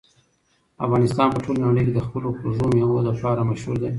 [0.85, 3.89] افغانستان په ټوله نړۍ کې د خپلو خوږو مېوو لپاره مشهور دی.